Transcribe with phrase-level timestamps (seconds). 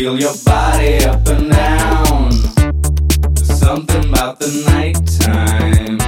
[0.00, 2.30] feel your body up and down.
[3.34, 5.98] There's something about the nighttime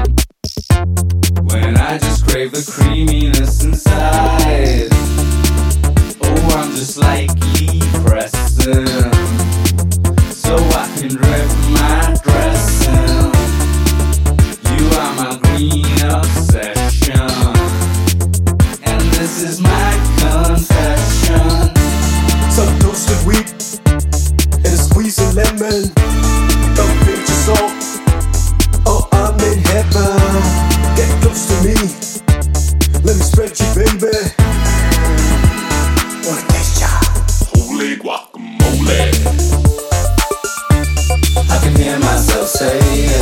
[1.47, 4.89] when I just crave the creaminess inside.
[6.23, 8.87] Oh, I'm just like Lee Preston,
[25.63, 25.91] lemon.
[25.95, 27.73] A pinch of salt.
[28.87, 30.43] Oh, I'm in heaven.
[30.97, 31.77] Get close to me.
[33.05, 34.17] Let me spread you, baby.
[36.81, 36.89] Ya?
[37.55, 39.03] Holy guacamole.
[41.51, 43.22] I can hear myself saying.